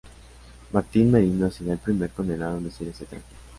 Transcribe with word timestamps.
Martín 0.73 1.11
Merino 1.11 1.51
sería 1.51 1.73
el 1.73 1.77
primer 1.77 2.09
condenado 2.09 2.57
en 2.57 2.63
vestir 2.63 2.87
este 2.87 3.05
traje. 3.05 3.23